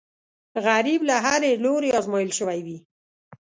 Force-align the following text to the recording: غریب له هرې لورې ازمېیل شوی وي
غریب 0.65 1.01
له 1.09 1.15
هرې 1.25 1.51
لورې 1.63 1.89
ازمېیل 1.99 2.31
شوی 2.37 2.59
وي 2.65 2.77